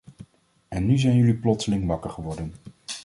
[0.71, 2.53] En nu zijn jullie plotseling wakker geworden.